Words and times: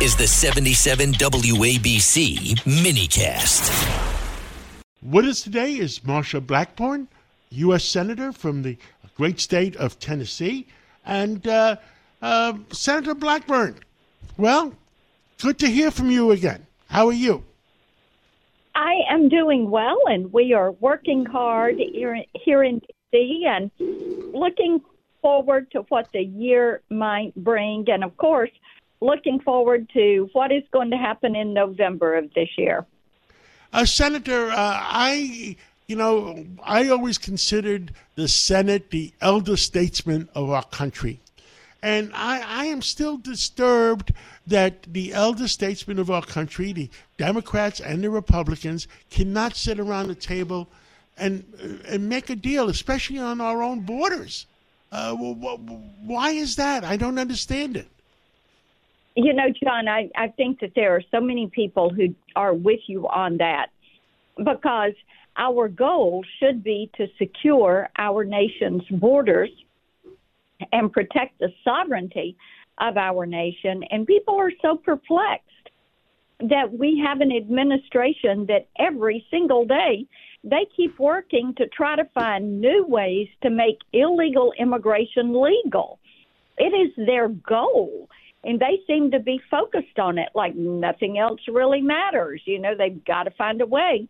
is 0.00 0.14
the 0.14 0.28
77 0.28 1.12
WABC 1.14 2.54
minicast. 2.60 3.66
With 5.02 5.24
us 5.24 5.42
today 5.42 5.72
is 5.72 5.98
Marsha 6.00 6.44
Blackburn, 6.44 7.08
U.S. 7.50 7.84
Senator 7.84 8.30
from 8.30 8.62
the 8.62 8.76
great 9.16 9.40
state 9.40 9.74
of 9.74 9.98
Tennessee. 9.98 10.68
And 11.04 11.44
uh, 11.48 11.76
uh, 12.22 12.54
Senator 12.70 13.16
Blackburn, 13.16 13.74
well, 14.36 14.72
good 15.42 15.58
to 15.58 15.66
hear 15.66 15.90
from 15.90 16.12
you 16.12 16.30
again. 16.30 16.64
How 16.88 17.08
are 17.08 17.12
you? 17.12 17.42
I 18.76 19.00
am 19.10 19.28
doing 19.28 19.68
well, 19.68 19.98
and 20.06 20.32
we 20.32 20.52
are 20.52 20.70
working 20.70 21.26
hard 21.26 21.74
here, 21.76 22.22
here 22.34 22.62
in 22.62 22.78
D.C. 23.10 23.46
and 23.48 23.72
looking 24.32 24.80
forward 25.22 25.72
to 25.72 25.80
what 25.88 26.08
the 26.12 26.22
year 26.22 26.82
might 26.88 27.34
bring. 27.34 27.84
And 27.90 28.04
of 28.04 28.16
course, 28.16 28.50
looking 29.00 29.40
forward 29.40 29.88
to 29.94 30.28
what 30.32 30.52
is 30.52 30.62
going 30.72 30.90
to 30.90 30.96
happen 30.96 31.36
in 31.36 31.54
November 31.54 32.16
of 32.16 32.32
this 32.34 32.48
year. 32.56 32.86
Uh, 33.72 33.84
Senator, 33.84 34.50
uh, 34.50 34.54
I, 34.56 35.56
you 35.86 35.96
know, 35.96 36.46
I 36.62 36.88
always 36.88 37.18
considered 37.18 37.92
the 38.14 38.28
Senate 38.28 38.90
the 38.90 39.12
elder 39.20 39.56
statesman 39.56 40.28
of 40.34 40.50
our 40.50 40.64
country. 40.64 41.20
And 41.82 42.10
I, 42.12 42.40
I 42.40 42.64
am 42.66 42.82
still 42.82 43.18
disturbed 43.18 44.12
that 44.46 44.82
the 44.82 45.12
elder 45.12 45.46
statesmen 45.46 45.98
of 45.98 46.10
our 46.10 46.22
country, 46.22 46.72
the 46.72 46.90
Democrats 47.18 47.78
and 47.80 48.02
the 48.02 48.10
Republicans, 48.10 48.88
cannot 49.10 49.54
sit 49.54 49.78
around 49.78 50.08
the 50.08 50.14
table 50.14 50.68
and, 51.16 51.44
uh, 51.62 51.92
and 51.92 52.08
make 52.08 52.30
a 52.30 52.36
deal, 52.36 52.68
especially 52.68 53.18
on 53.18 53.40
our 53.40 53.62
own 53.62 53.80
borders. 53.80 54.46
Uh, 54.90 55.14
why 55.14 56.30
is 56.30 56.56
that? 56.56 56.82
I 56.82 56.96
don't 56.96 57.18
understand 57.18 57.76
it. 57.76 57.88
You 59.20 59.32
know, 59.32 59.48
John, 59.64 59.88
I, 59.88 60.08
I 60.14 60.28
think 60.28 60.60
that 60.60 60.70
there 60.76 60.94
are 60.94 61.02
so 61.10 61.20
many 61.20 61.48
people 61.48 61.90
who 61.90 62.14
are 62.36 62.54
with 62.54 62.78
you 62.86 63.08
on 63.08 63.38
that 63.38 63.66
because 64.36 64.92
our 65.36 65.66
goal 65.66 66.24
should 66.38 66.62
be 66.62 66.88
to 66.98 67.08
secure 67.18 67.88
our 67.98 68.22
nation's 68.22 68.84
borders 68.92 69.50
and 70.70 70.92
protect 70.92 71.40
the 71.40 71.48
sovereignty 71.64 72.36
of 72.80 72.96
our 72.96 73.26
nation. 73.26 73.82
And 73.90 74.06
people 74.06 74.36
are 74.36 74.52
so 74.62 74.76
perplexed 74.76 75.44
that 76.38 76.72
we 76.72 77.02
have 77.04 77.20
an 77.20 77.32
administration 77.32 78.46
that 78.46 78.68
every 78.78 79.26
single 79.32 79.64
day 79.64 80.06
they 80.44 80.64
keep 80.76 80.96
working 81.00 81.54
to 81.56 81.66
try 81.66 81.96
to 81.96 82.04
find 82.14 82.60
new 82.60 82.86
ways 82.86 83.26
to 83.42 83.50
make 83.50 83.78
illegal 83.92 84.52
immigration 84.60 85.42
legal. 85.42 85.98
It 86.56 86.72
is 86.72 87.04
their 87.04 87.26
goal 87.26 88.08
and 88.44 88.60
they 88.60 88.80
seem 88.86 89.10
to 89.10 89.18
be 89.18 89.40
focused 89.50 89.98
on 89.98 90.18
it 90.18 90.28
like 90.34 90.54
nothing 90.54 91.18
else 91.18 91.40
really 91.48 91.80
matters. 91.80 92.40
You 92.44 92.58
know, 92.58 92.74
they've 92.76 93.04
got 93.04 93.24
to 93.24 93.30
find 93.32 93.60
a 93.60 93.66
way 93.66 94.08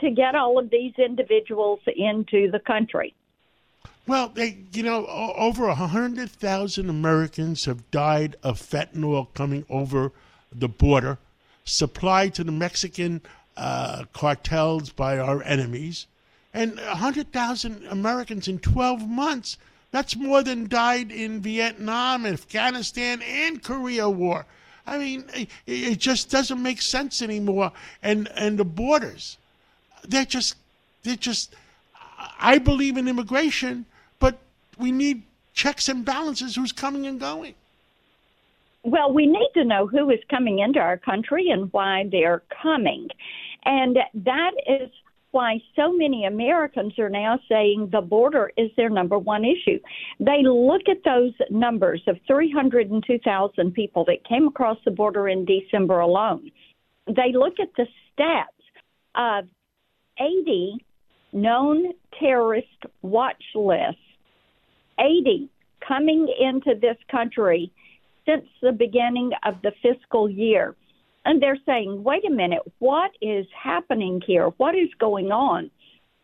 to 0.00 0.10
get 0.10 0.34
all 0.34 0.58
of 0.58 0.70
these 0.70 0.92
individuals 0.98 1.80
into 1.86 2.50
the 2.50 2.60
country. 2.60 3.14
Well, 4.06 4.30
they, 4.30 4.58
you 4.72 4.82
know, 4.82 5.06
over 5.06 5.64
a 5.64 5.74
100,000 5.74 6.88
Americans 6.88 7.66
have 7.66 7.90
died 7.90 8.36
of 8.42 8.58
fentanyl 8.58 9.32
coming 9.34 9.66
over 9.68 10.12
the 10.50 10.68
border, 10.68 11.18
supplied 11.64 12.34
to 12.34 12.44
the 12.44 12.52
Mexican 12.52 13.20
uh, 13.56 14.04
cartels 14.14 14.90
by 14.90 15.18
our 15.18 15.42
enemies. 15.42 16.06
And 16.54 16.76
100,000 16.76 17.86
Americans 17.86 18.48
in 18.48 18.60
12 18.60 19.06
months 19.06 19.58
that's 19.90 20.16
more 20.16 20.42
than 20.42 20.68
died 20.68 21.10
in 21.10 21.40
Vietnam, 21.40 22.26
Afghanistan, 22.26 23.22
and 23.22 23.62
Korea 23.62 24.08
War. 24.08 24.46
I 24.86 24.98
mean, 24.98 25.24
it 25.66 25.98
just 25.98 26.30
doesn't 26.30 26.62
make 26.62 26.80
sense 26.80 27.20
anymore. 27.22 27.72
And 28.02 28.28
and 28.34 28.58
the 28.58 28.64
borders, 28.64 29.38
they're 30.06 30.24
just 30.24 30.56
they're 31.02 31.16
just. 31.16 31.54
I 32.40 32.58
believe 32.58 32.96
in 32.96 33.06
immigration, 33.06 33.86
but 34.18 34.38
we 34.76 34.90
need 34.90 35.22
checks 35.54 35.88
and 35.88 36.04
balances. 36.04 36.56
Who's 36.56 36.72
coming 36.72 37.06
and 37.06 37.20
going? 37.20 37.54
Well, 38.82 39.12
we 39.12 39.26
need 39.26 39.50
to 39.54 39.64
know 39.64 39.86
who 39.86 40.10
is 40.10 40.20
coming 40.30 40.60
into 40.60 40.80
our 40.80 40.96
country 40.96 41.50
and 41.50 41.72
why 41.72 42.08
they're 42.10 42.42
coming. 42.62 43.08
And 43.64 43.98
that 44.14 44.52
is 44.66 44.90
why 45.30 45.60
so 45.76 45.92
many 45.92 46.24
Americans 46.24 46.98
are 46.98 47.10
now 47.10 47.38
saying 47.48 47.90
the 47.92 48.00
border 48.00 48.50
is 48.56 48.70
their 48.76 48.88
number 48.88 49.18
one 49.18 49.44
issue. 49.44 49.78
They 50.18 50.42
look 50.42 50.82
at 50.88 51.04
those 51.04 51.32
numbers 51.50 52.02
of 52.06 52.16
302,000 52.26 53.72
people 53.72 54.04
that 54.06 54.26
came 54.28 54.48
across 54.48 54.78
the 54.84 54.90
border 54.90 55.28
in 55.28 55.44
December 55.44 56.00
alone. 56.00 56.50
They 57.06 57.32
look 57.32 57.54
at 57.60 57.68
the 57.76 57.86
stats 58.18 58.44
of 59.14 59.48
80 60.18 60.84
known 61.32 61.92
terrorist 62.18 62.66
watch 63.02 63.42
lists, 63.54 64.00
80 64.98 65.50
coming 65.86 66.26
into 66.40 66.78
this 66.80 66.96
country 67.10 67.70
since 68.26 68.44
the 68.62 68.72
beginning 68.72 69.30
of 69.44 69.54
the 69.62 69.72
fiscal 69.82 70.28
year. 70.28 70.74
And 71.28 71.42
they're 71.42 71.58
saying, 71.66 72.02
wait 72.02 72.24
a 72.24 72.30
minute, 72.30 72.62
what 72.78 73.10
is 73.20 73.44
happening 73.52 74.22
here? 74.26 74.46
What 74.56 74.74
is 74.74 74.88
going 74.98 75.30
on? 75.30 75.70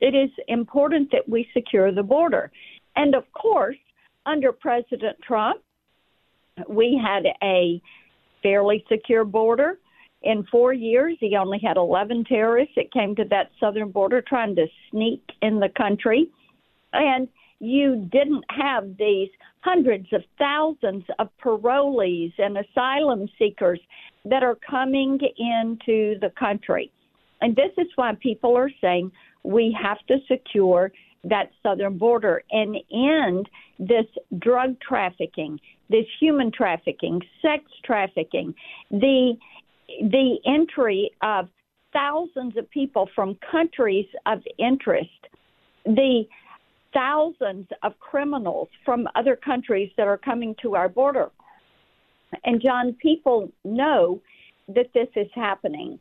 It 0.00 0.16
is 0.16 0.28
important 0.48 1.12
that 1.12 1.28
we 1.28 1.48
secure 1.54 1.92
the 1.92 2.02
border. 2.02 2.50
And 2.96 3.14
of 3.14 3.22
course, 3.32 3.76
under 4.26 4.50
President 4.50 5.16
Trump, 5.22 5.60
we 6.68 7.00
had 7.00 7.26
a 7.44 7.80
fairly 8.42 8.84
secure 8.88 9.24
border. 9.24 9.78
In 10.22 10.44
four 10.50 10.72
years, 10.72 11.16
he 11.20 11.36
only 11.36 11.60
had 11.64 11.76
11 11.76 12.24
terrorists 12.24 12.74
that 12.74 12.92
came 12.92 13.14
to 13.14 13.24
that 13.30 13.52
southern 13.60 13.92
border 13.92 14.20
trying 14.20 14.56
to 14.56 14.66
sneak 14.90 15.22
in 15.42 15.60
the 15.60 15.68
country. 15.76 16.28
And 16.92 17.28
you 17.60 18.08
didn't 18.12 18.44
have 18.50 18.96
these 18.98 19.28
hundreds 19.60 20.06
of 20.12 20.22
thousands 20.38 21.04
of 21.18 21.28
parolees 21.44 22.32
and 22.38 22.58
asylum 22.58 23.28
seekers 23.38 23.80
that 24.24 24.42
are 24.42 24.56
coming 24.68 25.18
into 25.38 26.18
the 26.20 26.32
country. 26.38 26.90
And 27.40 27.56
this 27.56 27.72
is 27.76 27.86
why 27.96 28.14
people 28.20 28.56
are 28.56 28.70
saying 28.80 29.10
we 29.42 29.76
have 29.80 29.98
to 30.08 30.18
secure 30.28 30.92
that 31.24 31.50
southern 31.62 31.98
border 31.98 32.42
and 32.50 32.76
end 32.92 33.48
this 33.78 34.06
drug 34.38 34.76
trafficking, 34.80 35.58
this 35.90 36.06
human 36.20 36.52
trafficking, 36.52 37.20
sex 37.42 37.64
trafficking, 37.84 38.54
the 38.90 39.34
the 40.02 40.36
entry 40.44 41.10
of 41.22 41.48
thousands 41.92 42.56
of 42.56 42.70
people 42.70 43.08
from 43.14 43.36
countries 43.50 44.06
of 44.26 44.42
interest, 44.58 45.08
the 45.86 46.24
thousands 46.92 47.68
of 47.82 47.98
criminals 48.00 48.68
from 48.84 49.08
other 49.14 49.36
countries 49.36 49.90
that 49.96 50.06
are 50.06 50.18
coming 50.18 50.54
to 50.62 50.74
our 50.74 50.88
border. 50.88 51.30
And 52.44 52.60
John, 52.60 52.94
people 53.00 53.50
know 53.64 54.20
that 54.68 54.92
this 54.94 55.08
is 55.16 55.28
happening 55.34 55.98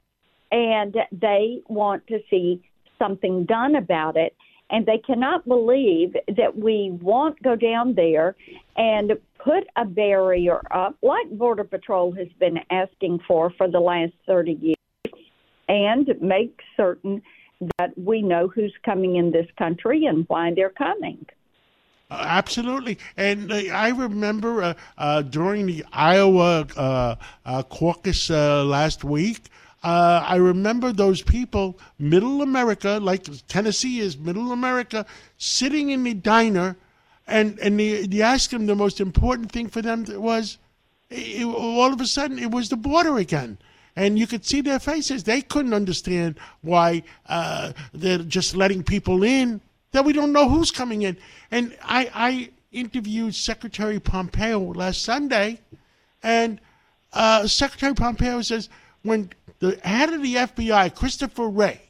and 0.51 0.95
they 1.11 1.61
want 1.67 2.05
to 2.07 2.19
see 2.29 2.61
something 2.99 3.45
done 3.45 3.75
about 3.75 4.17
it. 4.17 4.35
And 4.69 4.85
they 4.85 4.97
cannot 4.97 5.47
believe 5.47 6.13
that 6.35 6.57
we 6.57 6.97
won't 7.01 7.41
go 7.41 7.55
down 7.55 7.93
there 7.95 8.35
and 8.75 9.13
put 9.41 9.63
a 9.77 9.85
barrier 9.85 10.61
up, 10.71 10.97
like 11.01 11.29
Border 11.31 11.63
Patrol 11.63 12.11
has 12.13 12.27
been 12.37 12.59
asking 12.69 13.19
for 13.25 13.49
for 13.51 13.69
the 13.69 13.79
last 13.79 14.11
30 14.25 14.51
years, 14.53 14.75
and 15.69 16.09
make 16.19 16.59
certain 16.75 17.21
that 17.77 17.97
we 17.97 18.21
know 18.21 18.47
who's 18.47 18.73
coming 18.83 19.15
in 19.15 19.31
this 19.31 19.47
country 19.57 20.05
and 20.05 20.25
why 20.27 20.53
they're 20.53 20.69
coming. 20.69 21.25
Uh, 22.09 22.23
absolutely, 22.25 22.97
and 23.17 23.51
uh, 23.51 23.55
I 23.73 23.89
remember 23.89 24.63
uh, 24.63 24.73
uh 24.97 25.23
during 25.23 25.65
the 25.65 25.83
Iowa 25.91 26.65
uh, 26.77 27.15
uh, 27.45 27.63
caucus 27.63 28.29
last 28.29 29.03
week. 29.03 29.49
I 29.83 30.35
remember 30.35 30.91
those 30.91 31.21
people, 31.21 31.79
Middle 31.97 32.41
America, 32.41 32.99
like 33.01 33.25
Tennessee 33.47 34.01
is 34.01 34.17
Middle 34.17 34.51
America, 34.51 35.05
sitting 35.37 35.91
in 35.91 36.03
the 36.03 36.13
diner, 36.13 36.75
and 37.25 37.57
and 37.59 37.79
they, 37.79 38.05
they 38.05 38.21
asked 38.21 38.51
them 38.51 38.65
the 38.65 38.75
most 38.75 38.99
important 38.99 39.51
thing 39.51 39.69
for 39.69 39.81
them 39.81 40.05
was, 40.09 40.57
it, 41.09 41.45
all 41.45 41.93
of 41.93 42.01
a 42.01 42.05
sudden 42.05 42.37
it 42.37 42.51
was 42.51 42.67
the 42.69 42.75
border 42.75 43.17
again 43.17 43.57
and 43.97 44.19
you 44.19 44.27
could 44.27 44.45
see 44.45 44.61
their 44.61 44.77
faces. 44.77 45.23
They 45.23 45.41
couldn't 45.41 45.73
understand 45.73 46.39
why 46.61 47.01
uh, 47.25 47.73
they're 47.93 48.19
just 48.19 48.55
letting 48.55 48.83
people 48.83 49.23
in 49.23 49.59
that 49.91 50.05
we 50.05 50.13
don't 50.13 50.31
know 50.31 50.47
who's 50.47 50.69
coming 50.69 51.01
in. 51.01 51.17
And 51.49 51.75
I, 51.81 52.11
I 52.13 52.49
interviewed 52.71 53.33
Secretary 53.33 53.99
Pompeo 53.99 54.59
last 54.59 55.01
Sunday, 55.01 55.59
and 56.21 56.61
uh, 57.11 57.47
Secretary 57.47 57.95
Pompeo 57.95 58.43
says 58.43 58.69
when 59.01 59.31
the 59.59 59.79
head 59.83 60.13
of 60.13 60.21
the 60.21 60.35
FBI, 60.35 60.93
Christopher 60.93 61.49
Wray, 61.49 61.81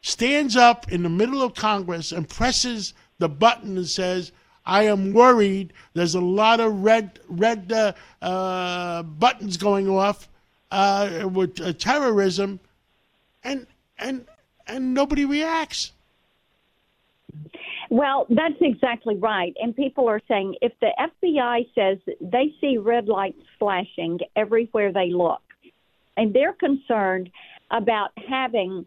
stands 0.00 0.56
up 0.56 0.92
in 0.92 1.02
the 1.02 1.08
middle 1.08 1.42
of 1.42 1.54
Congress 1.54 2.12
and 2.12 2.28
presses 2.28 2.94
the 3.18 3.28
button 3.28 3.76
and 3.76 3.88
says, 3.88 4.30
I 4.64 4.84
am 4.84 5.12
worried. 5.12 5.72
There's 5.94 6.14
a 6.14 6.20
lot 6.20 6.60
of 6.60 6.84
red 6.84 7.18
red 7.28 7.72
uh, 7.72 7.94
uh, 8.24 9.02
buttons 9.02 9.56
going 9.56 9.88
off 9.88 10.28
uh, 10.72 11.28
with 11.28 11.60
uh, 11.60 11.72
terrorism, 11.74 12.58
and 13.44 13.66
and 13.98 14.24
and 14.66 14.94
nobody 14.94 15.24
reacts. 15.24 15.92
Well, 17.90 18.26
that's 18.30 18.60
exactly 18.60 19.16
right. 19.16 19.54
And 19.60 19.76
people 19.76 20.08
are 20.08 20.20
saying 20.26 20.56
if 20.62 20.72
the 20.80 20.90
FBI 20.98 21.66
says 21.74 21.98
they 22.20 22.54
see 22.60 22.78
red 22.78 23.06
lights 23.06 23.42
flashing 23.58 24.18
everywhere 24.34 24.92
they 24.92 25.10
look, 25.12 25.42
and 26.16 26.34
they're 26.34 26.54
concerned 26.54 27.30
about 27.70 28.10
having 28.28 28.86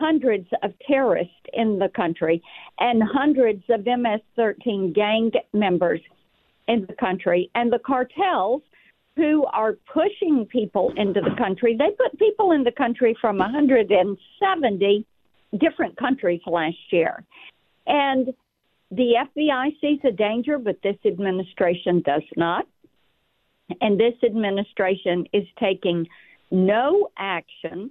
hundreds 0.00 0.48
of 0.64 0.72
terrorists 0.88 1.34
in 1.52 1.78
the 1.78 1.88
country 1.88 2.42
and 2.80 3.00
hundreds 3.00 3.62
of 3.68 3.86
MS 3.86 4.20
13 4.34 4.92
gang 4.92 5.30
members 5.52 6.00
in 6.66 6.84
the 6.86 6.94
country, 6.94 7.48
and 7.54 7.72
the 7.72 7.78
cartels 7.78 8.62
who 9.16 9.44
are 9.46 9.74
pushing 9.92 10.46
people 10.46 10.92
into 10.96 11.20
the 11.20 11.34
country. 11.36 11.76
They 11.76 11.90
put 11.90 12.18
people 12.18 12.52
in 12.52 12.64
the 12.64 12.72
country 12.72 13.16
from 13.20 13.38
170 13.38 15.06
different 15.58 15.96
countries 15.98 16.40
last 16.46 16.76
year. 16.90 17.22
And 17.86 18.32
the 18.90 19.26
FBI 19.36 19.80
sees 19.80 20.00
a 20.04 20.12
danger, 20.12 20.58
but 20.58 20.76
this 20.82 20.96
administration 21.04 22.02
does 22.02 22.22
not. 22.36 22.66
And 23.80 23.98
this 23.98 24.14
administration 24.24 25.26
is 25.32 25.44
taking 25.58 26.06
no 26.50 27.08
action 27.16 27.90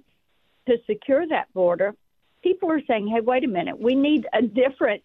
to 0.66 0.76
secure 0.86 1.26
that 1.28 1.52
border. 1.52 1.94
People 2.42 2.70
are 2.70 2.82
saying, 2.86 3.08
hey, 3.08 3.20
wait 3.20 3.44
a 3.44 3.48
minute, 3.48 3.78
we 3.78 3.94
need 3.94 4.26
a 4.32 4.42
different 4.42 5.02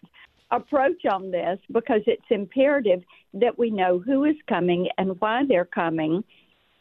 approach 0.50 1.04
on 1.06 1.30
this 1.30 1.58
because 1.72 2.00
it's 2.06 2.22
imperative 2.30 3.02
that 3.34 3.58
we 3.58 3.70
know 3.70 3.98
who 3.98 4.24
is 4.24 4.36
coming 4.48 4.88
and 4.96 5.20
why 5.20 5.42
they're 5.46 5.64
coming 5.64 6.24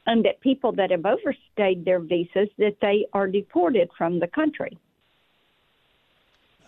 and 0.06 0.24
that 0.24 0.40
people 0.40 0.72
that 0.72 0.90
have 0.90 1.06
overstayed 1.06 1.84
their 1.84 2.00
visas 2.00 2.48
that 2.58 2.78
they 2.82 3.06
are 3.14 3.28
deported 3.28 3.90
from 3.98 4.20
the 4.20 4.28
country. 4.28 4.78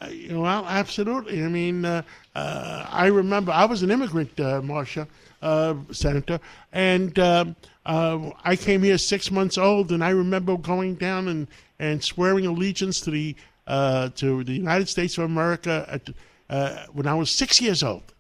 Uh, 0.02 0.10
well, 0.32 0.66
absolutely. 0.66 1.44
I 1.44 1.48
mean, 1.48 1.84
uh, 1.84 2.02
uh, 2.36 2.86
I 2.90 3.08
remember 3.08 3.52
I 3.52 3.66
was 3.66 3.82
an 3.82 3.92
immigrant, 3.92 4.38
uh, 4.40 4.62
Marsha, 4.62 5.08
uh, 5.42 5.76
Senator, 5.92 6.40
and 6.72 7.18
um, 7.20 7.56
I 7.86 8.56
came 8.56 8.84
here 8.84 8.98
six 8.98 9.32
months 9.32 9.58
old, 9.58 9.92
and 9.92 10.04
I 10.04 10.12
remember 10.12 10.58
going 10.58 10.96
down 10.96 11.28
and, 11.28 11.48
and 11.80 12.04
swearing 12.04 12.46
allegiance 12.46 13.02
to 13.02 13.12
the 13.12 13.36
to 13.68 14.44
the 14.44 14.54
United 14.54 14.90
States 14.90 15.18
of 15.18 15.26
America 15.26 15.86
at, 15.90 16.10
Uh, 16.50 16.86
when 16.94 17.06
I 17.06 17.14
was 17.14 17.30
six 17.30 17.62
years 17.62 17.84
old. 17.84 18.12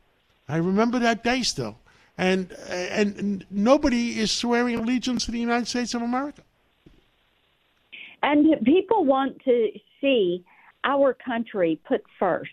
I 0.47 0.57
remember 0.57 0.99
that 0.99 1.23
day 1.23 1.41
still, 1.41 1.79
and, 2.15 2.51
and 2.69 3.15
and 3.17 3.45
nobody 3.49 4.19
is 4.19 4.31
swearing 4.31 4.75
allegiance 4.75 5.25
to 5.25 5.31
the 5.31 5.39
United 5.39 5.67
States 5.67 5.95
of 5.95 6.03
America. 6.03 6.43
And 8.21 8.63
people 8.63 9.03
want 9.05 9.43
to 9.45 9.71
see 9.99 10.43
our 10.83 11.13
country 11.13 11.79
put 11.87 12.03
first 12.19 12.51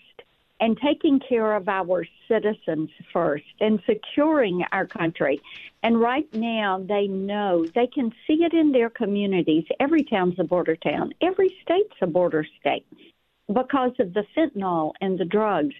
and 0.60 0.78
taking 0.78 1.20
care 1.20 1.54
of 1.54 1.68
our 1.68 2.06
citizens 2.26 2.88
first 3.12 3.44
and 3.60 3.82
securing 3.84 4.64
our 4.72 4.86
country. 4.86 5.42
And 5.82 6.00
right 6.00 6.32
now, 6.32 6.82
they 6.88 7.06
know 7.06 7.66
they 7.74 7.86
can 7.86 8.12
see 8.26 8.44
it 8.44 8.54
in 8.54 8.72
their 8.72 8.88
communities. 8.88 9.64
Every 9.78 10.04
town's 10.04 10.38
a 10.38 10.44
border 10.44 10.76
town, 10.76 11.12
every 11.20 11.54
state's 11.62 11.96
a 12.00 12.06
border 12.06 12.46
state 12.60 12.86
because 13.48 13.92
of 14.00 14.12
the 14.12 14.24
fentanyl 14.36 14.92
and 15.00 15.18
the 15.18 15.24
drugs. 15.24 15.74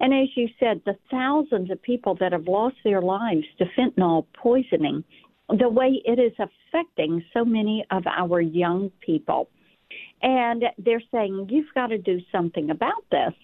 And 0.00 0.12
as 0.12 0.28
you 0.34 0.48
said, 0.58 0.82
the 0.84 0.96
thousands 1.10 1.70
of 1.70 1.80
people 1.82 2.16
that 2.20 2.32
have 2.32 2.48
lost 2.48 2.76
their 2.84 3.00
lives 3.00 3.44
to 3.58 3.64
fentanyl 3.78 4.26
poisoning, 4.34 5.04
the 5.48 5.68
way 5.68 6.02
it 6.04 6.18
is 6.18 6.32
affecting 6.38 7.24
so 7.32 7.44
many 7.44 7.84
of 7.90 8.04
our 8.06 8.40
young 8.40 8.90
people. 9.00 9.48
And 10.22 10.64
they're 10.78 11.02
saying, 11.12 11.48
you've 11.50 11.72
got 11.74 11.88
to 11.88 11.98
do 11.98 12.20
something 12.30 12.70
about 12.70 13.04
this. 13.10 13.34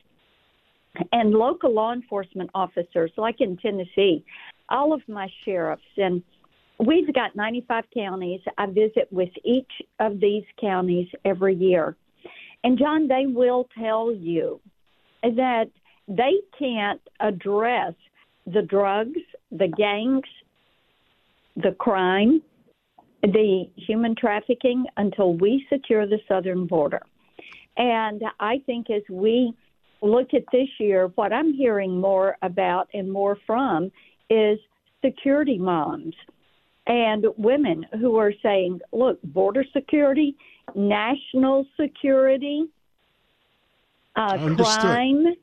And 1.12 1.32
local 1.32 1.72
law 1.72 1.92
enforcement 1.92 2.50
officers, 2.54 3.12
like 3.16 3.40
in 3.40 3.56
Tennessee, 3.58 4.24
all 4.68 4.92
of 4.92 5.02
my 5.06 5.28
sheriffs, 5.44 5.82
and 5.96 6.22
we've 6.84 7.12
got 7.14 7.36
95 7.36 7.84
counties. 7.94 8.40
I 8.56 8.66
visit 8.66 9.08
with 9.10 9.30
each 9.44 9.70
of 10.00 10.18
these 10.20 10.44
counties 10.60 11.08
every 11.24 11.54
year. 11.54 11.96
And 12.64 12.78
John, 12.78 13.08
they 13.08 13.26
will 13.26 13.68
tell 13.78 14.12
you 14.12 14.60
that 15.22 15.66
they 16.06 16.34
can't 16.58 17.00
address 17.20 17.94
the 18.46 18.62
drugs, 18.62 19.20
the 19.50 19.68
gangs, 19.68 20.24
the 21.56 21.72
crime, 21.78 22.42
the 23.22 23.64
human 23.76 24.14
trafficking 24.14 24.84
until 24.96 25.34
we 25.34 25.66
secure 25.70 26.06
the 26.06 26.18
southern 26.28 26.66
border. 26.66 27.02
And 27.76 28.22
I 28.40 28.62
think 28.66 28.90
as 28.90 29.02
we 29.10 29.52
look 30.02 30.34
at 30.34 30.44
this 30.52 30.68
year, 30.78 31.08
what 31.14 31.32
I'm 31.32 31.52
hearing 31.52 32.00
more 32.00 32.36
about 32.42 32.88
and 32.94 33.10
more 33.10 33.36
from 33.46 33.90
is 34.30 34.58
security 35.04 35.58
moms 35.58 36.14
and 36.88 37.26
women 37.36 37.86
who 38.00 38.16
are 38.16 38.32
saying, 38.42 38.80
look, 38.92 39.22
border 39.22 39.64
security, 39.72 40.34
national 40.74 41.66
security, 41.78 42.66
uh, 44.16 44.36
crime. 44.56 45.36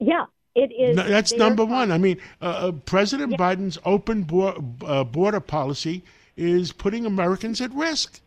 Yeah, 0.00 0.24
it 0.54 0.72
is. 0.72 0.96
No, 0.96 1.04
that's 1.04 1.32
number 1.34 1.64
one. 1.64 1.92
I 1.92 1.98
mean, 1.98 2.18
uh, 2.40 2.44
uh, 2.44 2.72
President 2.72 3.32
yeah. 3.32 3.36
Biden's 3.36 3.78
open 3.84 4.22
bo- 4.22 4.64
uh, 4.84 5.04
border 5.04 5.40
policy 5.40 6.02
is 6.36 6.72
putting 6.72 7.06
Americans 7.06 7.60
at 7.60 7.72
risk. 7.74 8.20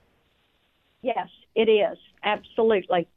Yes, 1.01 1.27
it 1.55 1.67
is. 1.67 1.97
Absolutely. 2.23 3.07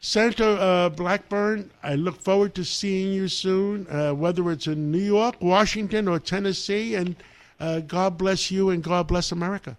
Senator 0.00 0.56
uh, 0.60 0.88
Blackburn, 0.90 1.72
I 1.82 1.96
look 1.96 2.20
forward 2.20 2.54
to 2.54 2.64
seeing 2.64 3.12
you 3.12 3.26
soon, 3.26 3.86
uh, 3.88 4.14
whether 4.14 4.48
it's 4.52 4.68
in 4.68 4.92
New 4.92 4.98
York, 4.98 5.36
Washington, 5.40 6.06
or 6.06 6.20
Tennessee. 6.20 6.94
And 6.94 7.16
uh, 7.60 7.80
God 7.80 8.18
bless 8.18 8.50
you 8.50 8.70
and 8.70 8.82
God 8.82 9.06
bless 9.06 9.32
America. 9.32 9.76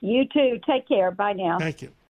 You 0.00 0.24
too. 0.32 0.60
Take 0.66 0.88
care. 0.88 1.10
Bye 1.10 1.34
now. 1.34 1.58
Thank 1.58 1.82
you. 1.82 1.90